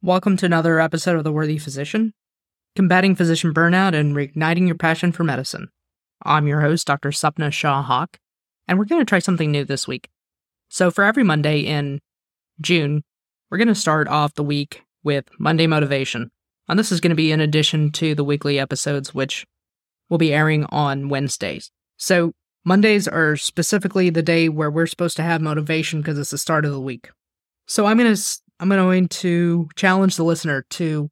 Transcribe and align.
Welcome 0.00 0.36
to 0.36 0.46
another 0.46 0.78
episode 0.78 1.16
of 1.16 1.24
The 1.24 1.32
Worthy 1.32 1.58
Physician, 1.58 2.14
combating 2.76 3.16
physician 3.16 3.52
burnout 3.52 3.94
and 3.94 4.14
reigniting 4.14 4.68
your 4.68 4.76
passion 4.76 5.10
for 5.10 5.24
medicine. 5.24 5.70
I'm 6.22 6.46
your 6.46 6.60
host, 6.60 6.86
Dr. 6.86 7.08
Sapna 7.08 7.52
Shah-Haque, 7.52 8.16
and 8.68 8.78
we're 8.78 8.84
going 8.84 9.00
to 9.00 9.04
try 9.04 9.18
something 9.18 9.50
new 9.50 9.64
this 9.64 9.88
week. 9.88 10.08
So, 10.68 10.92
for 10.92 11.02
every 11.02 11.24
Monday 11.24 11.62
in 11.62 11.98
June, 12.60 13.02
we're 13.50 13.58
going 13.58 13.66
to 13.66 13.74
start 13.74 14.06
off 14.06 14.34
the 14.34 14.44
week 14.44 14.84
with 15.02 15.24
Monday 15.36 15.66
Motivation. 15.66 16.30
And 16.68 16.78
this 16.78 16.92
is 16.92 17.00
going 17.00 17.10
to 17.10 17.16
be 17.16 17.32
in 17.32 17.40
addition 17.40 17.90
to 17.92 18.14
the 18.14 18.22
weekly 18.22 18.56
episodes, 18.56 19.12
which 19.12 19.44
will 20.08 20.18
be 20.18 20.32
airing 20.32 20.64
on 20.66 21.08
Wednesdays. 21.08 21.72
So, 21.96 22.34
Mondays 22.64 23.08
are 23.08 23.34
specifically 23.34 24.10
the 24.10 24.22
day 24.22 24.48
where 24.48 24.70
we're 24.70 24.86
supposed 24.86 25.16
to 25.16 25.24
have 25.24 25.40
motivation 25.40 26.02
because 26.02 26.20
it's 26.20 26.30
the 26.30 26.38
start 26.38 26.64
of 26.64 26.70
the 26.70 26.80
week. 26.80 27.10
So, 27.66 27.86
I'm 27.86 27.98
going 27.98 28.14
to 28.14 28.38
I'm 28.60 28.68
going 28.68 29.08
to 29.08 29.68
challenge 29.76 30.16
the 30.16 30.24
listener 30.24 30.64
to 30.70 31.10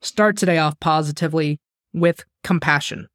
start 0.00 0.36
today 0.36 0.58
off 0.58 0.80
positively 0.80 1.60
with 1.92 2.24
compassion. 2.42 3.08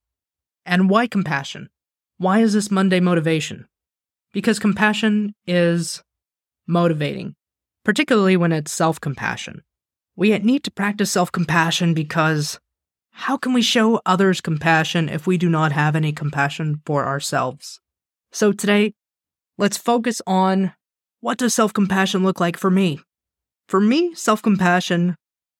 And 0.66 0.90
why 0.90 1.08
compassion? 1.08 1.70
Why 2.18 2.40
is 2.40 2.54
this 2.54 2.70
Monday 2.70 3.00
motivation? 3.00 3.68
Because 4.34 4.60
compassion 4.60 5.34
is 5.48 6.04
motivating, 6.68 7.36
particularly 7.84 8.38
when 8.38 8.52
it's 8.52 8.72
self 8.72 9.02
compassion. 9.02 9.64
We 10.16 10.38
need 10.40 10.64
to 10.66 10.72
practice 10.72 11.12
self 11.12 11.32
compassion 11.32 11.96
because 11.96 12.60
how 13.14 13.36
can 13.38 13.54
we 13.54 13.64
show 13.64 14.00
others 14.06 14.42
compassion 14.42 15.10
if 15.10 15.26
we 15.26 15.38
do 15.38 15.50
not 15.50 15.72
have 15.72 15.96
any 15.96 16.14
compassion 16.14 16.82
for 16.86 17.06
ourselves? 17.06 17.80
So 18.32 18.52
today, 18.52 18.94
let's 19.58 19.78
focus 19.78 20.22
on 20.28 20.74
what 21.20 21.40
does 21.40 21.56
self 21.56 21.74
compassion 21.74 22.24
look 22.24 22.40
like 22.40 22.58
for 22.58 22.70
me? 22.70 23.00
For 23.72 23.80
me, 23.80 24.14
self 24.16 24.42
compassion 24.42 25.16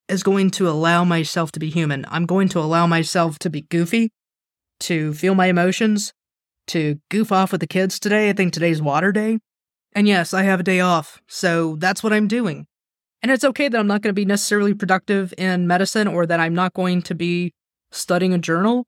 is 0.10 0.22
going 0.22 0.50
to 0.52 0.68
allow 0.68 1.06
myself 1.06 1.54
to 1.54 1.62
be 1.62 1.70
human. 1.70 2.04
I'm 2.10 2.26
going 2.26 2.50
to 2.50 2.60
allow 2.60 2.86
myself 2.86 3.40
to 3.40 3.50
be 3.50 3.62
goofy, 3.62 4.12
to 4.82 5.14
feel 5.14 5.34
my 5.34 5.46
emotions, 5.46 6.12
to 6.68 7.00
goof 7.10 7.32
off 7.32 7.54
with 7.54 7.62
the 7.62 7.68
kids 7.68 8.02
today. 8.02 8.30
I 8.30 8.34
think 8.34 8.52
today's 8.52 8.82
water 8.82 9.14
day. 9.14 9.40
And 9.94 10.10
yes, 10.10 10.34
I 10.34 10.44
have 10.44 10.60
a 10.60 10.64
day 10.64 10.82
off, 10.82 11.22
so 11.30 11.78
that's 11.78 12.04
what 12.04 12.12
I'm 12.12 12.28
doing. 12.28 12.68
And 13.22 13.32
it's 13.32 13.46
okay 13.46 13.70
that 13.70 13.80
I'm 13.80 13.88
not 13.88 14.02
going 14.02 14.14
to 14.14 14.22
be 14.22 14.26
necessarily 14.26 14.74
productive 14.74 15.34
in 15.38 15.66
medicine 15.66 16.10
or 16.10 16.26
that 16.26 16.42
I'm 16.42 16.54
not 16.54 16.74
going 16.74 17.04
to 17.04 17.16
be 17.16 17.54
studying 17.94 18.34
a 18.34 18.38
journal 18.38 18.88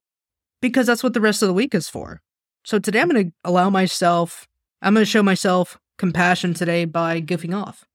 because 0.62 0.86
that's 0.86 1.02
what 1.02 1.14
the 1.14 1.22
rest 1.22 1.42
of 1.42 1.47
the 1.47 1.53
week 1.53 1.73
is 1.73 1.88
for. 1.88 2.19
So 2.66 2.78
today 2.78 3.00
I'm 3.00 3.08
going 3.08 3.28
to 3.28 3.34
allow 3.45 3.69
myself, 3.69 4.50
I'm 4.81 4.94
going 4.94 5.06
to 5.06 5.09
show 5.09 5.23
myself 5.23 5.78
compassion 5.97 6.53
today 6.53 6.84
by 6.84 7.22
goofing 7.22 7.56
off. 7.56 7.86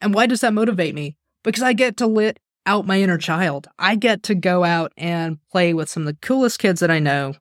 And 0.00 0.14
why 0.14 0.26
does 0.26 0.40
that 0.40 0.54
motivate 0.54 0.94
me? 0.94 1.16
Because 1.42 1.62
I 1.62 1.72
get 1.72 1.96
to 1.98 2.06
let 2.06 2.38
out 2.66 2.86
my 2.86 3.00
inner 3.00 3.18
child. 3.18 3.68
I 3.78 3.94
get 3.94 4.22
to 4.24 4.34
go 4.34 4.64
out 4.64 4.92
and 4.96 5.38
play 5.50 5.72
with 5.72 5.88
some 5.88 6.02
of 6.02 6.06
the 6.06 6.26
coolest 6.26 6.58
kids 6.58 6.80
that 6.80 6.90
I 6.90 6.98
know 6.98 7.34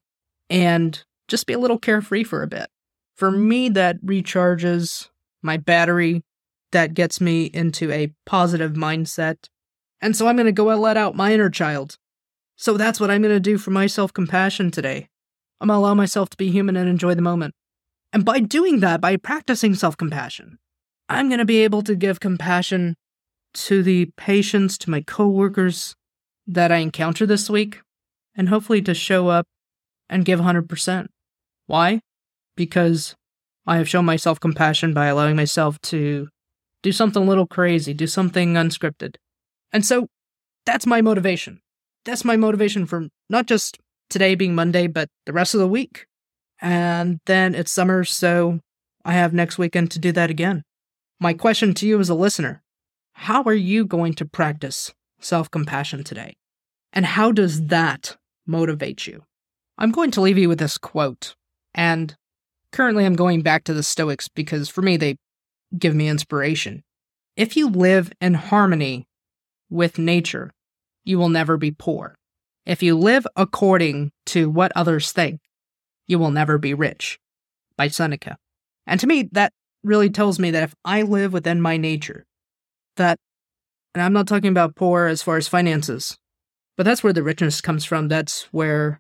and 0.50 1.03
just 1.28 1.47
be 1.47 1.53
a 1.53 1.59
little 1.59 1.80
carefree 1.80 2.23
for 2.23 2.44
a 2.44 2.47
bit. 2.47 2.67
For 3.16 3.31
me, 3.31 3.70
that 3.70 4.03
recharges 4.03 5.09
my 5.42 5.58
battery, 5.58 6.23
that 6.72 6.94
gets 6.94 7.20
me 7.20 7.45
into 7.45 7.92
a 7.92 8.14
positive 8.25 8.73
mindset. 8.73 9.47
And 10.02 10.16
so 10.16 10.28
I'm 10.28 10.36
going 10.36 10.45
to 10.45 10.52
go 10.52 10.69
and 10.69 10.81
let 10.81 10.97
out 10.97 11.16
my 11.16 11.34
inner 11.34 11.50
child. 11.50 11.97
So 12.58 12.78
that's 12.78 13.00
what 13.00 13.09
I'm 13.09 13.22
going 13.22 13.34
to 13.34 13.40
do 13.40 13.58
for 13.58 13.72
my 13.72 13.88
self 13.88 14.14
compassion 14.14 14.72
today. 14.72 15.09
I'm 15.59 15.69
going 15.69 15.78
to 15.78 15.80
allow 15.80 15.94
myself 15.94 16.30
to 16.30 16.38
be 16.38 16.52
human 16.52 16.75
and 16.75 16.90
enjoy 16.90 17.16
the 17.16 17.22
moment. 17.22 17.53
And 18.14 18.23
by 18.23 18.40
doing 18.40 18.81
that, 18.81 19.02
by 19.02 19.17
practicing 19.17 19.75
self 19.75 19.97
compassion, 19.97 20.59
I'm 21.08 21.30
going 21.30 21.39
to 21.39 21.45
be 21.45 21.64
able 21.64 21.81
to 21.84 21.95
give 21.95 22.20
compassion 22.20 22.95
to 23.53 23.84
the 23.84 24.11
patients, 24.17 24.78
to 24.80 24.89
my 24.89 25.02
coworkers 25.02 25.95
that 26.47 26.72
I 26.72 26.78
encounter 26.78 27.25
this 27.25 27.50
week, 27.50 27.81
and 28.36 28.50
hopefully 28.50 28.81
to 28.81 28.94
show 28.94 29.30
up 29.30 29.45
and 30.09 30.25
give 30.25 30.39
100%. 30.39 31.08
Why? 31.67 32.02
Because 32.56 33.16
I 33.66 33.78
have 33.78 33.90
shown 33.90 34.06
myself 34.06 34.40
compassion 34.40 34.94
by 34.94 35.07
allowing 35.07 35.35
myself 35.35 35.79
to 35.84 36.28
do 36.84 36.91
something 36.91 37.24
a 37.24 37.25
little 37.25 37.47
crazy, 37.47 37.94
do 37.94 38.08
something 38.08 38.53
unscripted. 38.53 39.16
And 39.72 39.85
so 39.85 40.08
that's 40.66 40.85
my 40.85 41.02
motivation. 41.02 41.62
That's 42.03 42.24
my 42.24 42.38
motivation 42.38 42.85
for 42.85 43.08
not 43.29 43.47
just 43.47 43.79
today 44.09 44.35
being 44.35 44.53
Monday, 44.53 44.88
but 44.88 45.09
the 45.25 45.34
rest 45.34 45.53
of 45.56 45.59
the 45.59 45.68
week. 45.68 46.06
And 46.62 47.19
then 47.25 47.56
it's 47.56 47.72
summer, 47.72 48.03
so 48.03 48.59
I 49.03 49.13
have 49.13 49.34
next 49.34 49.58
weekend 49.58 49.91
to 49.91 50.00
do 50.00 50.12
that 50.12 50.29
again. 50.29 50.63
My 51.20 51.34
question 51.34 51.74
to 51.76 51.88
you 51.88 52.00
as 52.00 52.09
a 52.09 52.16
listener 52.16 52.62
how 53.14 53.44
are 53.44 53.53
you 53.53 53.86
going 53.86 54.14
to 54.16 54.26
practice 54.26 54.94
self 55.20 55.50
compassion 55.50 56.03
today? 56.03 56.36
And 56.92 57.06
how 57.06 57.31
does 57.31 57.68
that 57.68 58.18
motivate 58.46 59.08
you? 59.08 59.24
I'm 59.78 59.92
going 59.92 60.12
to 60.12 60.22
leave 60.22 60.38
you 60.38 60.50
with 60.50 60.59
this 60.59 60.78
quote. 60.78 61.36
And 61.74 62.16
currently, 62.72 63.06
I'm 63.06 63.16
going 63.16 63.42
back 63.42 63.64
to 63.66 63.74
the 63.74 63.84
Stoics 63.84 64.28
because 64.28 64.70
for 64.70 64.81
me, 64.81 64.98
they 64.98 65.16
give 65.78 65.96
me 65.96 66.09
inspiration. 66.09 66.84
If 67.36 67.56
you 67.56 67.70
live 67.70 68.12
in 68.22 68.34
harmony 68.34 69.08
with 69.70 69.97
nature, 69.97 70.52
you 71.03 71.18
will 71.18 71.30
never 71.30 71.58
be 71.58 71.72
poor. 71.72 72.16
If 72.66 72.84
you 72.84 72.97
live 72.97 73.26
according 73.36 74.12
to 74.28 74.50
what 74.50 74.72
others 74.76 75.12
think, 75.12 75.40
you 76.08 76.20
will 76.20 76.32
never 76.32 76.58
be 76.58 76.74
rich. 76.74 77.20
By 77.78 77.90
Seneca. 77.90 78.38
And 78.88 79.00
to 79.00 79.08
me, 79.08 79.30
that 79.34 79.53
really 79.85 80.09
tells 80.09 80.40
me 80.40 80.51
that 80.51 80.63
if 80.63 80.75
I 80.84 81.03
live 81.03 81.34
within 81.34 81.62
my 81.62 81.78
nature, 81.78 82.25
that, 82.97 83.18
and 83.94 84.01
I'm 84.01 84.13
not 84.13 84.28
talking 84.28 84.50
about 84.50 84.75
poor 84.75 85.06
as 85.06 85.22
far 85.22 85.38
as 85.38 85.47
finances, 85.47 86.18
but 86.78 86.84
that's 86.84 87.03
where 87.03 87.13
the 87.13 87.23
richness 87.23 87.62
comes 87.62 87.85
from. 87.85 88.07
That's 88.07 88.44
where 88.51 89.00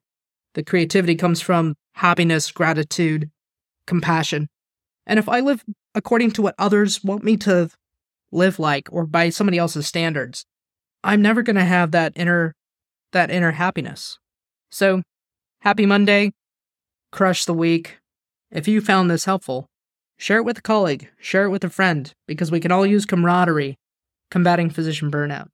the 0.53 0.63
creativity 0.63 1.15
comes 1.15 1.41
from 1.41 1.75
happiness, 1.93 2.51
gratitude, 2.51 3.29
compassion. 3.87 4.47
And 5.05 5.19
if 5.19 5.29
I 5.29 5.39
live 5.39 5.63
according 5.93 6.31
to 6.31 6.41
what 6.41 6.55
others 6.57 7.03
want 7.03 7.23
me 7.23 7.37
to 7.37 7.69
live 8.31 8.59
like 8.59 8.87
or 8.91 9.05
by 9.05 9.29
somebody 9.29 9.57
else's 9.57 9.87
standards, 9.87 10.45
I'm 11.03 11.21
never 11.21 11.41
going 11.41 11.55
to 11.55 11.65
have 11.65 11.91
that 11.91 12.13
inner 12.15 12.53
that 13.11 13.31
inner 13.31 13.51
happiness. 13.51 14.19
So, 14.71 15.01
happy 15.61 15.85
Monday. 15.85 16.31
Crush 17.11 17.45
the 17.45 17.53
week. 17.53 17.99
If 18.51 18.67
you 18.67 18.81
found 18.81 19.09
this 19.09 19.25
helpful, 19.25 19.67
Share 20.17 20.37
it 20.37 20.43
with 20.43 20.57
a 20.57 20.61
colleague, 20.61 21.09
share 21.19 21.45
it 21.45 21.49
with 21.49 21.63
a 21.63 21.69
friend, 21.69 22.13
because 22.27 22.51
we 22.51 22.59
can 22.59 22.71
all 22.71 22.85
use 22.85 23.05
camaraderie 23.05 23.75
combating 24.31 24.69
physician 24.69 25.11
burnout. 25.11 25.49